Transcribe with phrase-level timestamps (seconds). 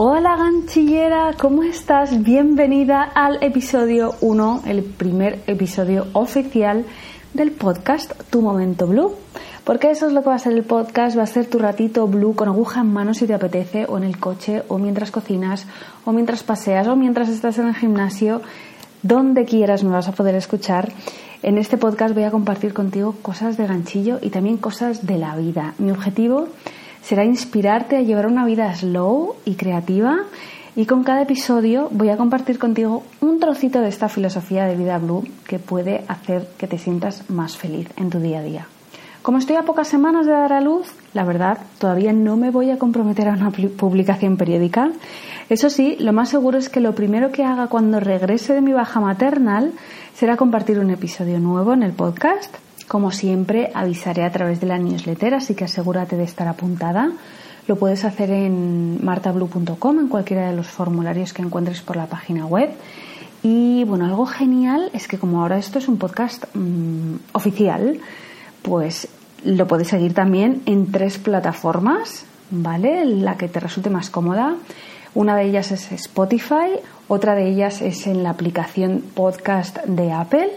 [0.00, 2.22] Hola ganchillera, ¿cómo estás?
[2.22, 6.84] Bienvenida al episodio 1, el primer episodio oficial
[7.34, 9.16] del podcast Tu Momento Blue.
[9.64, 12.06] Porque eso es lo que va a ser el podcast, va a ser tu ratito
[12.06, 15.66] blue con aguja en mano si te apetece, o en el coche, o mientras cocinas,
[16.04, 18.40] o mientras paseas, o mientras estás en el gimnasio,
[19.02, 20.92] donde quieras me vas a poder escuchar.
[21.42, 25.34] En este podcast voy a compartir contigo cosas de ganchillo y también cosas de la
[25.34, 25.74] vida.
[25.78, 26.46] Mi objetivo
[27.08, 30.24] será inspirarte a llevar una vida slow y creativa
[30.76, 34.98] y con cada episodio voy a compartir contigo un trocito de esta filosofía de vida
[34.98, 38.66] blue que puede hacer que te sientas más feliz en tu día a día.
[39.22, 42.70] Como estoy a pocas semanas de dar a luz, la verdad, todavía no me voy
[42.70, 44.90] a comprometer a una publicación periódica.
[45.48, 48.74] Eso sí, lo más seguro es que lo primero que haga cuando regrese de mi
[48.74, 49.72] baja maternal
[50.14, 52.54] será compartir un episodio nuevo en el podcast
[52.88, 57.12] como siempre, avisaré a través de la newsletter, así que asegúrate de estar apuntada.
[57.66, 62.46] Lo puedes hacer en martablue.com, en cualquiera de los formularios que encuentres por la página
[62.46, 62.70] web.
[63.42, 68.00] Y bueno, algo genial es que como ahora esto es un podcast mm, oficial,
[68.62, 69.08] pues
[69.44, 73.04] lo puedes seguir también en tres plataformas, ¿vale?
[73.04, 74.56] La que te resulte más cómoda.
[75.14, 80.50] Una de ellas es Spotify, otra de ellas es en la aplicación podcast de Apple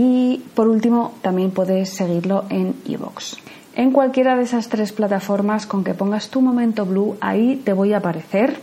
[0.00, 3.38] y por último, también puedes seguirlo en iVoox.
[3.74, 7.94] En cualquiera de esas tres plataformas, con que pongas tu momento blue, ahí te voy
[7.94, 8.60] a aparecer.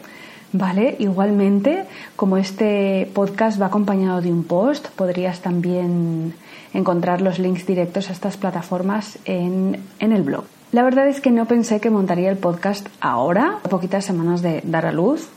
[0.53, 0.95] ¿Vale?
[0.99, 1.83] Igualmente,
[2.15, 6.33] como este podcast va acompañado de un post, podrías también
[6.73, 10.45] encontrar los links directos a estas plataformas en, en, el blog.
[10.71, 14.61] La verdad es que no pensé que montaría el podcast ahora, a poquitas semanas de
[14.63, 15.27] dar a luz,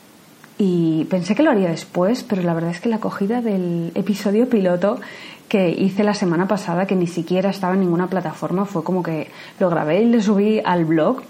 [0.59, 4.48] y pensé que lo haría después, pero la verdad es que la acogida del episodio
[4.48, 5.01] piloto
[5.48, 9.29] que hice la semana pasada, que ni siquiera estaba en ninguna plataforma, fue como que
[9.61, 11.23] lo grabé y lo subí al blog.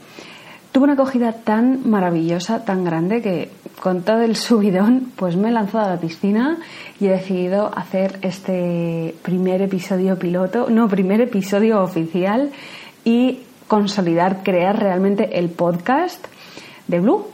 [0.73, 3.51] Tuve una acogida tan maravillosa, tan grande, que
[3.81, 6.59] con todo el subidón, pues me he lanzado a la piscina
[6.99, 12.51] y he decidido hacer este primer episodio piloto, no, primer episodio oficial
[13.05, 16.27] y consolidar, crear realmente el podcast
[16.87, 17.27] de Blue.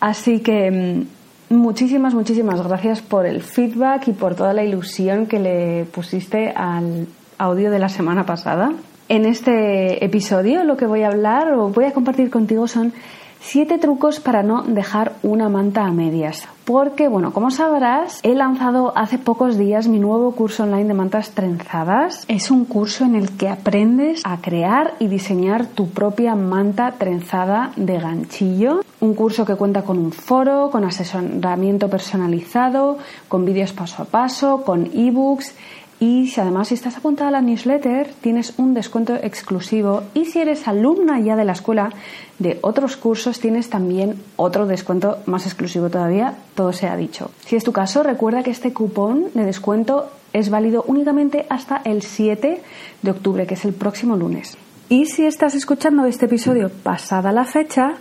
[0.00, 1.17] Así que mm,
[1.50, 7.06] Muchísimas, muchísimas gracias por el feedback y por toda la ilusión que le pusiste al
[7.38, 8.72] audio de la semana pasada.
[9.08, 12.92] En este episodio lo que voy a hablar o voy a compartir contigo son
[13.40, 16.46] siete trucos para no dejar una manta a medias.
[16.64, 21.30] Porque, bueno, como sabrás, he lanzado hace pocos días mi nuevo curso online de mantas
[21.30, 22.26] trenzadas.
[22.28, 27.72] Es un curso en el que aprendes a crear y diseñar tu propia manta trenzada
[27.76, 28.82] de ganchillo.
[29.00, 32.98] Un curso que cuenta con un foro, con asesoramiento personalizado,
[33.28, 35.54] con vídeos paso a paso, con ebooks
[36.00, 40.04] y si además estás apuntada a la newsletter, tienes un descuento exclusivo.
[40.14, 41.90] Y si eres alumna ya de la escuela
[42.38, 46.34] de otros cursos, tienes también otro descuento más exclusivo todavía.
[46.54, 47.32] Todo se ha dicho.
[47.44, 52.02] Si es tu caso, recuerda que este cupón de descuento es válido únicamente hasta el
[52.02, 52.62] 7
[53.02, 54.56] de octubre, que es el próximo lunes.
[54.88, 57.94] Y si estás escuchando este episodio pasada la fecha,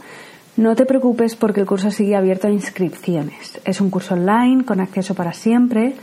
[0.57, 3.62] no te preocupes porque el curso sigue abierto a inscripciones.
[3.63, 5.95] Es un curso online con acceso para siempre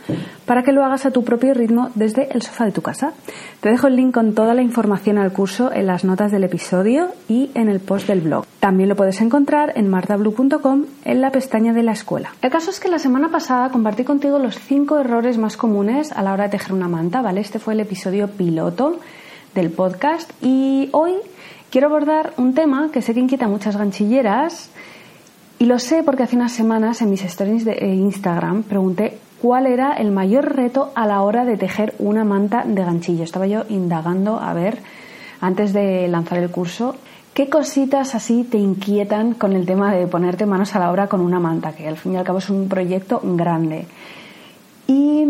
[0.46, 3.12] para que lo hagas a tu propio ritmo desde el sofá de tu casa.
[3.60, 7.08] Te dejo el link con toda la información al curso en las notas del episodio
[7.28, 8.46] y en el post del blog.
[8.60, 12.32] También lo puedes encontrar en martablue.com en la pestaña de la escuela.
[12.40, 16.22] El caso es que la semana pasada compartí contigo los 5 errores más comunes a
[16.22, 17.40] la hora de tejer una manta, ¿vale?
[17.40, 19.00] Este fue el episodio piloto
[19.54, 21.14] del podcast y hoy
[21.74, 24.70] quiero abordar un tema que sé que inquieta a muchas ganchilleras
[25.58, 29.66] y lo sé porque hace unas semanas en mis stories de eh, Instagram pregunté cuál
[29.66, 33.24] era el mayor reto a la hora de tejer una manta de ganchillo.
[33.24, 34.78] Estaba yo indagando a ver,
[35.40, 36.94] antes de lanzar el curso,
[37.34, 41.20] qué cositas así te inquietan con el tema de ponerte manos a la obra con
[41.20, 43.88] una manta, que al fin y al cabo es un proyecto grande.
[44.86, 45.24] Y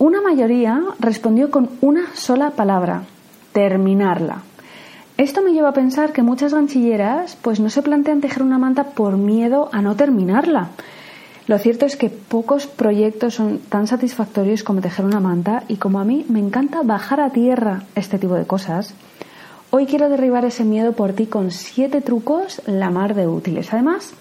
[0.00, 3.04] una mayoría respondió con una sola palabra,
[3.52, 4.42] terminarla.
[5.18, 8.84] Esto me lleva a pensar que muchas ganchilleras pues no se plantean tejer una manta
[8.84, 10.70] por miedo a no terminarla.
[11.46, 16.00] Lo cierto es que pocos proyectos son tan satisfactorios como tejer una manta y como
[16.00, 18.94] a mí me encanta bajar a tierra este tipo de cosas,
[19.70, 23.72] hoy quiero derribar ese miedo por ti con siete trucos la mar de útiles.
[23.72, 24.14] Además,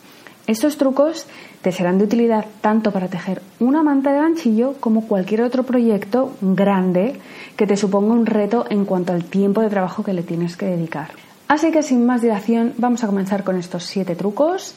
[0.51, 1.27] estos trucos
[1.62, 6.33] te serán de utilidad tanto para tejer una manta de ganchillo como cualquier otro proyecto
[6.42, 7.19] grande
[7.56, 10.65] que te suponga un reto en cuanto al tiempo de trabajo que le tienes que
[10.65, 11.12] dedicar.
[11.48, 14.75] Así que sin más dilación vamos a comenzar con estos siete trucos.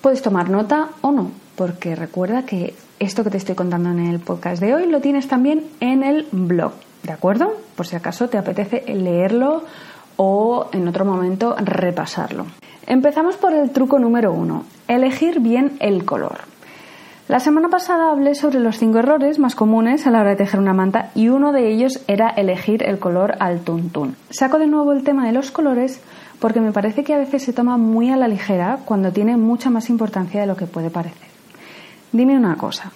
[0.00, 4.20] Puedes tomar nota o no, porque recuerda que esto que te estoy contando en el
[4.20, 7.52] podcast de hoy lo tienes también en el blog, ¿de acuerdo?
[7.74, 9.64] Por si acaso te apetece leerlo
[10.16, 12.46] o en otro momento repasarlo.
[12.86, 16.38] Empezamos por el truco número uno, elegir bien el color.
[17.26, 20.60] La semana pasada hablé sobre los cinco errores más comunes a la hora de tejer
[20.60, 24.14] una manta y uno de ellos era elegir el color al tuntún.
[24.30, 26.00] Saco de nuevo el tema de los colores
[26.38, 29.68] porque me parece que a veces se toma muy a la ligera cuando tiene mucha
[29.68, 31.26] más importancia de lo que puede parecer.
[32.12, 32.92] Dime una cosa,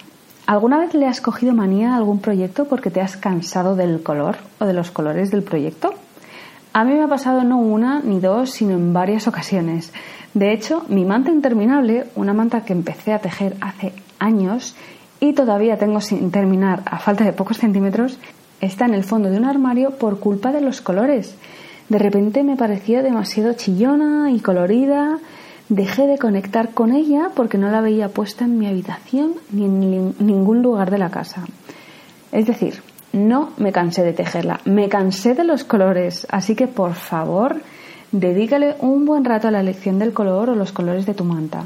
[0.47, 4.37] ¿alguna vez le has cogido manía a algún proyecto porque te has cansado del color
[4.59, 5.93] o de los colores del proyecto?
[6.73, 9.91] A mí me ha pasado no una ni dos, sino en varias ocasiones.
[10.33, 14.75] De hecho, mi manta interminable, una manta que empecé a tejer hace años
[15.19, 18.17] y todavía tengo sin terminar a falta de pocos centímetros,
[18.61, 21.35] está en el fondo de un armario por culpa de los colores.
[21.89, 25.19] De repente me parecía demasiado chillona y colorida.
[25.67, 30.15] Dejé de conectar con ella porque no la veía puesta en mi habitación ni en
[30.19, 31.43] ningún lugar de la casa.
[32.31, 32.81] Es decir,
[33.13, 37.61] no me cansé de tejerla, me cansé de los colores, así que por favor,
[38.11, 41.63] dedícale un buen rato a la elección del color o los colores de tu manta.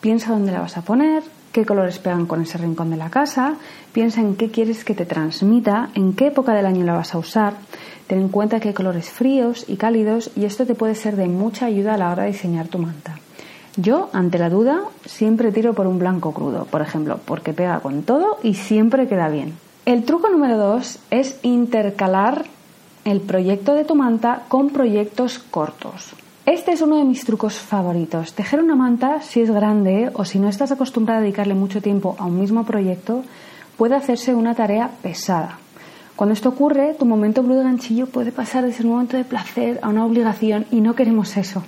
[0.00, 3.56] Piensa dónde la vas a poner, qué colores pegan con ese rincón de la casa,
[3.92, 7.18] piensa en qué quieres que te transmita, en qué época del año la vas a
[7.18, 7.54] usar,
[8.06, 11.26] ten en cuenta que hay colores fríos y cálidos y esto te puede ser de
[11.26, 13.18] mucha ayuda a la hora de diseñar tu manta.
[13.76, 18.02] Yo, ante la duda, siempre tiro por un blanco crudo, por ejemplo, porque pega con
[18.02, 19.54] todo y siempre queda bien.
[19.88, 22.44] El truco número dos es intercalar
[23.06, 26.12] el proyecto de tu manta con proyectos cortos.
[26.44, 28.34] Este es uno de mis trucos favoritos.
[28.34, 32.16] Tejer una manta, si es grande o si no estás acostumbrada a dedicarle mucho tiempo
[32.18, 33.24] a un mismo proyecto,
[33.78, 35.58] puede hacerse una tarea pesada.
[36.16, 39.24] Cuando esto ocurre, tu momento blue de ganchillo puede pasar de ser un momento de
[39.24, 41.64] placer a una obligación y no queremos eso.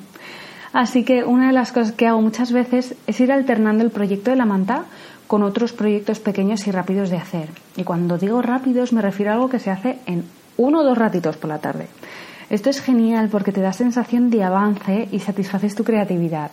[0.74, 4.30] Así que una de las cosas que hago muchas veces es ir alternando el proyecto
[4.30, 4.84] de la manta
[5.30, 7.50] con otros proyectos pequeños y rápidos de hacer.
[7.76, 10.24] Y cuando digo rápidos me refiero a algo que se hace en
[10.56, 11.86] uno o dos ratitos por la tarde.
[12.50, 16.50] Esto es genial porque te da sensación de avance y satisfaces tu creatividad.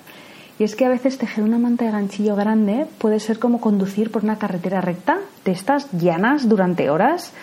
[0.59, 4.11] Y es que a veces tejer una manta de ganchillo grande puede ser como conducir
[4.11, 7.33] por una carretera recta, de estas llanas durante horas.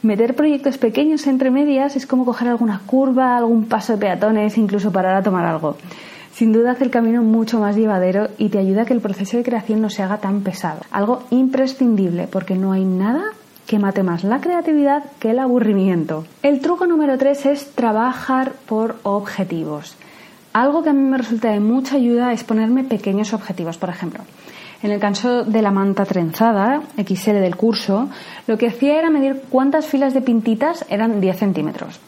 [0.00, 4.90] Meter proyectos pequeños entre medias es como coger alguna curva, algún paso de peatones, incluso
[4.90, 5.76] parar a tomar algo.
[6.38, 9.36] Sin duda hace el camino mucho más llevadero y te ayuda a que el proceso
[9.36, 10.82] de creación no se haga tan pesado.
[10.92, 13.24] Algo imprescindible porque no hay nada
[13.66, 16.26] que mate más la creatividad que el aburrimiento.
[16.44, 19.96] El truco número 3 es trabajar por objetivos.
[20.52, 23.76] Algo que a mí me resulta de mucha ayuda es ponerme pequeños objetivos.
[23.76, 24.20] Por ejemplo,
[24.84, 28.10] en el caso de la manta trenzada, XL del curso,
[28.46, 31.98] lo que hacía era medir cuántas filas de pintitas eran 10 centímetros.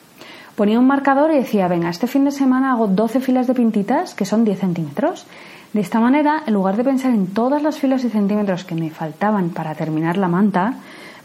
[0.61, 4.13] Ponía un marcador y decía, venga, este fin de semana hago 12 filas de pintitas,
[4.13, 5.27] que son 10 centímetros.
[5.73, 8.91] De esta manera, en lugar de pensar en todas las filas y centímetros que me
[8.91, 10.75] faltaban para terminar la manta,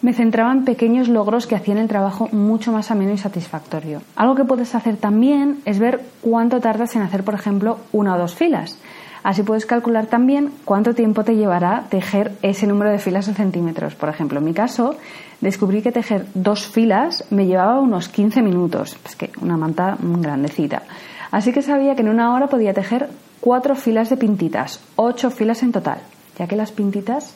[0.02, 4.02] me centraba en pequeños logros que hacían el trabajo mucho más ameno y satisfactorio.
[4.16, 8.18] Algo que puedes hacer también es ver cuánto tardas en hacer, por ejemplo, una o
[8.18, 8.78] dos filas.
[9.26, 13.96] Así puedes calcular también cuánto tiempo te llevará tejer ese número de filas o centímetros.
[13.96, 14.98] Por ejemplo, en mi caso,
[15.42, 18.96] descubrí que tejer dos filas me llevaba unos 15 minutos.
[19.04, 20.84] Es que una manta grandecita.
[21.32, 23.10] Así que sabía que en una hora podía tejer
[23.42, 25.98] cuatro filas de pintitas, ocho filas en total,
[26.38, 27.34] ya que las pintitas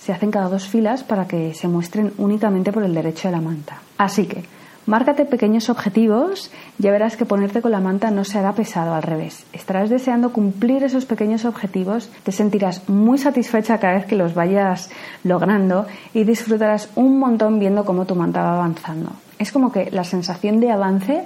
[0.00, 3.40] se hacen cada dos filas para que se muestren únicamente por el derecho de la
[3.40, 3.80] manta.
[3.96, 4.42] Así que,
[4.88, 9.02] márcate pequeños objetivos, ya verás que ponerte con la manta no se hará pesado al
[9.02, 9.44] revés.
[9.52, 14.90] Estarás deseando cumplir esos pequeños objetivos, te sentirás muy satisfecha cada vez que los vayas
[15.24, 19.10] logrando y disfrutarás un montón viendo cómo tu manta va avanzando.
[19.38, 21.24] Es como que la sensación de avance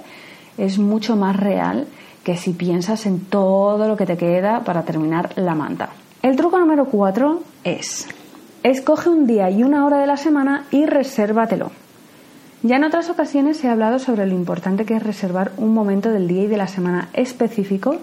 [0.57, 1.87] es mucho más real
[2.25, 5.89] que si piensas en todo lo que te queda para terminar la manta.
[6.21, 8.09] El truco número 4 es
[8.61, 11.82] Escoge un día y una hora de la semana y resérvatelo.
[12.65, 16.29] Ya en otras ocasiones he hablado sobre lo importante que es reservar un momento del
[16.29, 17.97] día y de la semana específico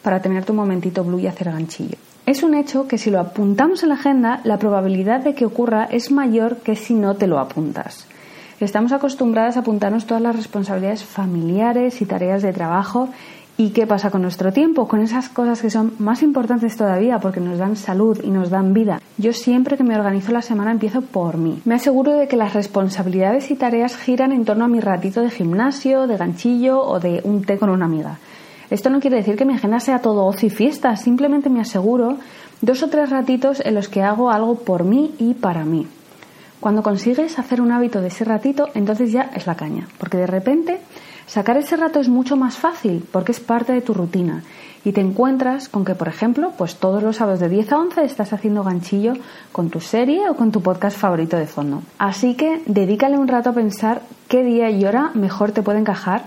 [0.00, 1.98] para tener tu momentito blue y hacer ganchillo.
[2.24, 5.84] Es un hecho que si lo apuntamos en la agenda, la probabilidad de que ocurra
[5.84, 8.06] es mayor que si no te lo apuntas.
[8.58, 13.10] Estamos acostumbradas a apuntarnos todas las responsabilidades familiares y tareas de trabajo
[13.58, 14.86] ¿Y qué pasa con nuestro tiempo?
[14.86, 18.74] Con esas cosas que son más importantes todavía porque nos dan salud y nos dan
[18.74, 19.00] vida.
[19.16, 21.62] Yo siempre que me organizo la semana empiezo por mí.
[21.64, 25.30] Me aseguro de que las responsabilidades y tareas giran en torno a mi ratito de
[25.30, 28.18] gimnasio, de ganchillo o de un té con una amiga.
[28.68, 32.18] Esto no quiere decir que mi agenda sea todo ocio y fiesta, simplemente me aseguro
[32.60, 35.86] dos o tres ratitos en los que hago algo por mí y para mí.
[36.60, 40.26] Cuando consigues hacer un hábito de ese ratito, entonces ya es la caña, porque de
[40.26, 40.80] repente
[41.26, 44.44] Sacar ese rato es mucho más fácil porque es parte de tu rutina
[44.84, 48.04] y te encuentras con que, por ejemplo, pues todos los sábados de 10 a 11
[48.04, 49.14] estás haciendo ganchillo
[49.50, 51.82] con tu serie o con tu podcast favorito de fondo.
[51.98, 56.22] Así que dedícale un rato a pensar qué día y hora mejor te puede encajar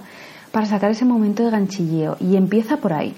[0.51, 3.15] para sacar ese momento de ganchilleo y empieza por ahí.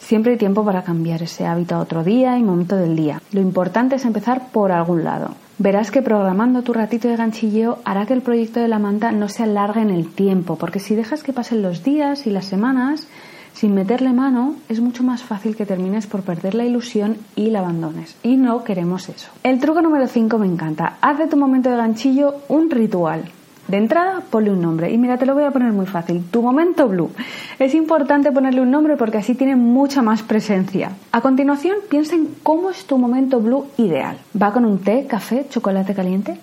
[0.00, 3.22] Siempre hay tiempo para cambiar ese hábito a otro día y momento del día.
[3.32, 5.30] Lo importante es empezar por algún lado.
[5.58, 9.28] Verás que programando tu ratito de ganchilleo hará que el proyecto de la manta no
[9.28, 13.06] se alargue en el tiempo, porque si dejas que pasen los días y las semanas
[13.52, 17.60] sin meterle mano, es mucho más fácil que termines por perder la ilusión y la
[17.60, 18.16] abandones.
[18.24, 19.30] Y no queremos eso.
[19.44, 20.96] El truco número 5 me encanta.
[21.00, 23.30] Haz de tu momento de ganchillo un ritual.
[23.68, 24.90] De entrada, ponle un nombre.
[24.92, 26.22] Y mira, te lo voy a poner muy fácil.
[26.30, 27.10] Tu momento blue.
[27.58, 30.92] Es importante ponerle un nombre porque así tiene mucha más presencia.
[31.12, 34.18] A continuación, piensa en cómo es tu momento blue ideal.
[34.40, 36.38] ¿Va con un té, café, chocolate caliente?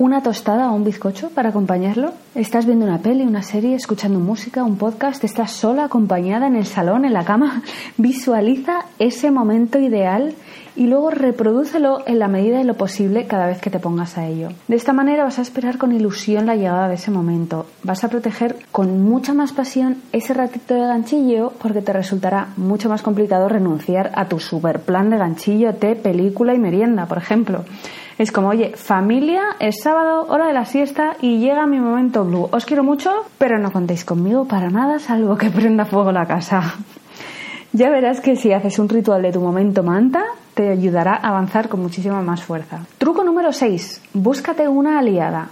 [0.00, 2.14] ¿Una tostada o un bizcocho para acompañarlo?
[2.34, 5.22] ¿Estás viendo una peli, una serie, escuchando música, un podcast?
[5.24, 7.62] ¿Estás sola, acompañada en el salón, en la cama?
[7.98, 10.32] Visualiza ese momento ideal
[10.74, 14.26] y luego reprodúcelo en la medida de lo posible cada vez que te pongas a
[14.26, 14.48] ello.
[14.68, 17.66] De esta manera vas a esperar con ilusión la llegada de ese momento.
[17.82, 22.88] Vas a proteger con mucha más pasión ese ratito de ganchillo porque te resultará mucho
[22.88, 27.66] más complicado renunciar a tu super plan de ganchillo, té, película y merienda, por ejemplo.
[28.20, 32.50] Es como, oye, familia, es sábado, hora de la siesta y llega mi momento blue.
[32.52, 36.74] Os quiero mucho, pero no contéis conmigo para nada, salvo que prenda fuego la casa.
[37.72, 40.22] ya verás que si haces un ritual de tu momento manta,
[40.52, 42.80] te ayudará a avanzar con muchísima más fuerza.
[42.98, 44.02] Truco número 6.
[44.12, 45.48] Búscate una aliada.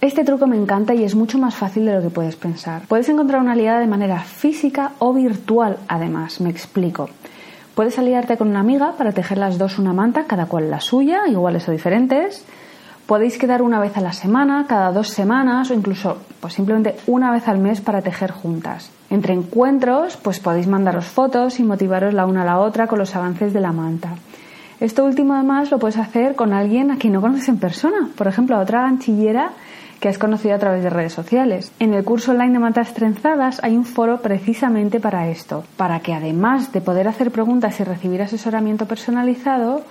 [0.00, 2.80] Este truco me encanta y es mucho más fácil de lo que puedes pensar.
[2.88, 7.10] Puedes encontrar una aliada de manera física o virtual, además, me explico.
[7.76, 11.28] Puedes aliarte con una amiga para tejer las dos una manta, cada cual la suya,
[11.28, 12.42] iguales o diferentes.
[13.04, 17.30] Podéis quedar una vez a la semana, cada dos semanas o incluso pues simplemente una
[17.30, 18.90] vez al mes para tejer juntas.
[19.10, 23.14] Entre encuentros, pues podéis mandaros fotos y motivaros la una a la otra con los
[23.14, 24.14] avances de la manta.
[24.80, 28.26] Esto último además lo puedes hacer con alguien a quien no conoces en persona, por
[28.26, 29.50] ejemplo a otra ganchillera
[30.00, 31.72] que has conocido a través de redes sociales.
[31.78, 36.14] En el curso online de matas trenzadas hay un foro precisamente para esto, para que
[36.14, 39.84] además de poder hacer preguntas y recibir asesoramiento personalizado,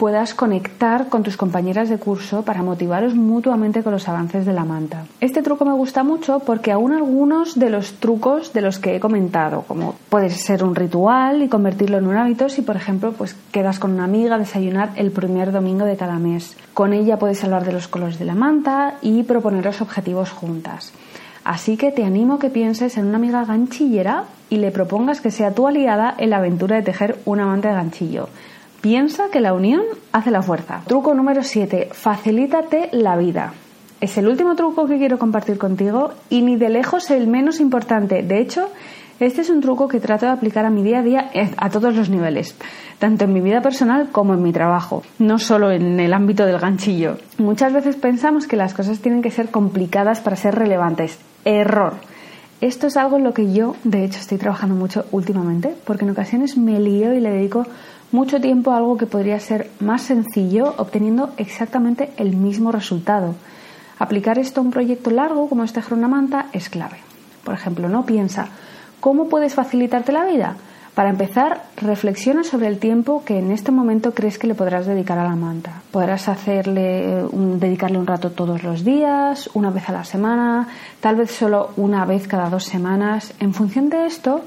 [0.00, 4.64] puedas conectar con tus compañeras de curso para motivaros mutuamente con los avances de la
[4.64, 5.04] manta.
[5.20, 8.98] Este truco me gusta mucho porque aún algunos de los trucos de los que he
[9.00, 13.36] comentado, como puede ser un ritual y convertirlo en un hábito si por ejemplo pues
[13.52, 16.56] quedas con una amiga a desayunar el primer domingo de cada mes.
[16.72, 20.94] Con ella puedes hablar de los colores de la manta y proponeros objetivos juntas.
[21.44, 25.30] Así que te animo a que pienses en una amiga ganchillera y le propongas que
[25.30, 28.28] sea tu aliada en la aventura de tejer una manta de ganchillo.
[28.80, 30.80] Piensa que la unión hace la fuerza.
[30.86, 31.90] Truco número 7.
[31.92, 33.52] Facilítate la vida.
[34.00, 38.22] Es el último truco que quiero compartir contigo y ni de lejos el menos importante.
[38.22, 38.70] De hecho,
[39.18, 41.94] este es un truco que trato de aplicar a mi día a día a todos
[41.94, 42.56] los niveles,
[42.98, 46.58] tanto en mi vida personal como en mi trabajo, no solo en el ámbito del
[46.58, 47.18] ganchillo.
[47.36, 51.18] Muchas veces pensamos que las cosas tienen que ser complicadas para ser relevantes.
[51.44, 51.96] Error.
[52.62, 56.10] Esto es algo en lo que yo, de hecho, estoy trabajando mucho últimamente, porque en
[56.10, 57.66] ocasiones me lío y le dedico
[58.12, 63.34] mucho tiempo algo que podría ser más sencillo, obteniendo exactamente el mismo resultado.
[63.98, 66.98] Aplicar esto a un proyecto largo como este manta es clave.
[67.44, 68.48] Por ejemplo, no piensa,
[69.00, 70.56] ¿cómo puedes facilitarte la vida?
[70.94, 75.18] Para empezar, reflexiona sobre el tiempo que en este momento crees que le podrás dedicar
[75.18, 75.82] a la manta.
[75.92, 80.68] Podrás hacerle dedicarle un rato todos los días, una vez a la semana,
[81.00, 83.32] tal vez solo una vez cada dos semanas.
[83.38, 84.42] En función de esto,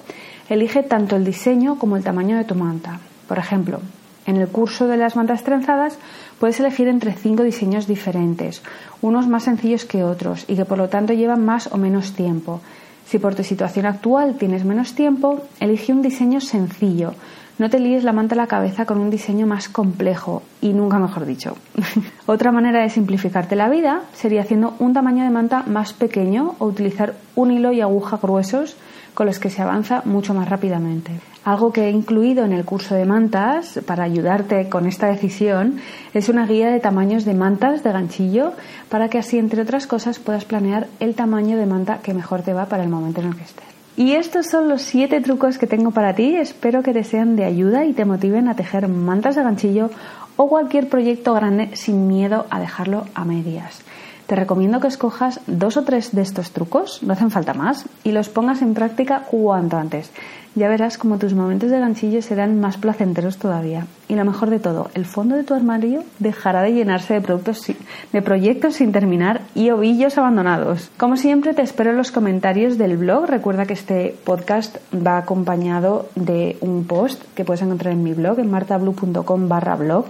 [0.49, 2.99] elige tanto el diseño como el tamaño de tu manta.
[3.27, 3.79] Por ejemplo,
[4.25, 5.97] en el curso de las mantas trenzadas
[6.39, 8.61] puedes elegir entre cinco diseños diferentes,
[9.01, 12.61] unos más sencillos que otros y que por lo tanto llevan más o menos tiempo.
[13.05, 17.13] Si por tu situación actual tienes menos tiempo, elige un diseño sencillo.
[17.59, 20.99] No te líes la manta a la cabeza con un diseño más complejo y nunca
[20.99, 21.57] mejor dicho.
[22.25, 26.65] Otra manera de simplificarte la vida sería haciendo un tamaño de manta más pequeño o
[26.65, 28.77] utilizar un hilo y aguja gruesos
[29.13, 31.11] con los que se avanza mucho más rápidamente.
[31.45, 35.79] Algo que he incluido en el curso de mantas para ayudarte con esta decisión
[36.13, 38.53] es una guía de tamaños de mantas de ganchillo
[38.87, 42.53] para que así, entre otras cosas, puedas planear el tamaño de manta que mejor te
[42.53, 43.65] va para el momento en el que estés.
[43.95, 46.35] Y estos son los siete trucos que tengo para ti.
[46.35, 49.91] Espero que te sean de ayuda y te motiven a tejer mantas de ganchillo
[50.37, 53.81] o cualquier proyecto grande sin miedo a dejarlo a medias.
[54.27, 58.11] Te recomiendo que escojas dos o tres de estos trucos, no hacen falta más, y
[58.11, 60.11] los pongas en práctica cuanto antes.
[60.55, 63.87] Ya verás como tus momentos de ganchillo serán más placenteros todavía.
[64.07, 67.65] Y lo mejor de todo, el fondo de tu armario dejará de llenarse de, productos,
[68.11, 70.91] de proyectos sin terminar y ovillos abandonados.
[70.97, 73.25] Como siempre, te espero en los comentarios del blog.
[73.25, 78.39] Recuerda que este podcast va acompañado de un post que puedes encontrar en mi blog,
[78.39, 80.05] en martablue.com barra blog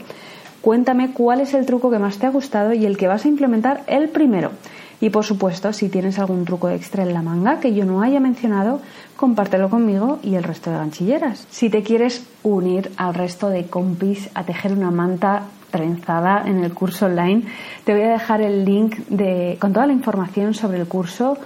[0.63, 3.27] Cuéntame cuál es el truco que más te ha gustado y el que vas a
[3.27, 4.51] implementar el primero.
[5.01, 8.22] Y por supuesto, si tienes algún truco extra en la manga que yo no haya
[8.22, 8.79] mencionado,
[9.17, 11.46] compártelo conmigo y el resto de ganchilleras.
[11.50, 16.74] Si te quieres unir al resto de compis a tejer una manta trenzada en el
[16.74, 17.41] curso online,
[17.84, 21.38] te voy a dejar el link de, con toda la información sobre el curso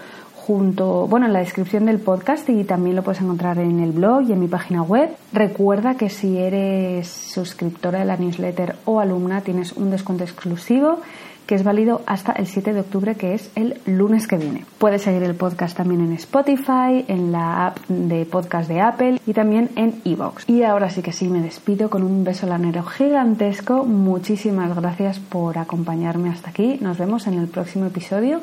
[0.48, 4.30] junto, bueno, en la descripción del podcast y también lo puedes encontrar en el blog
[4.30, 5.10] y en mi página web.
[5.34, 11.02] Recuerda que si eres suscriptora de la newsletter o alumna tienes un descuento exclusivo
[11.46, 14.66] que es válido hasta el 7 de octubre, que es el lunes que viene.
[14.78, 19.34] Puedes seguir el podcast también en Spotify, en la app de podcast de Apple y
[19.34, 20.48] también en Evox.
[20.50, 23.86] Y ahora sí que sí, me despido con un beso lanero gigantesco.
[23.86, 26.78] Muchísimas gracias por acompañarme hasta aquí.
[26.82, 28.42] Nos vemos en el próximo episodio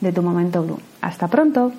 [0.00, 0.78] de Tu Momento Blue.
[1.00, 1.72] Hasta pronto.